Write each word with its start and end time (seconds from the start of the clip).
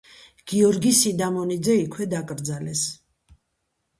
გიორგი 0.51 0.93
სიდამონიძე 0.99 1.75
იქვე 1.81 2.07
დაკრძალეს. 2.13 2.85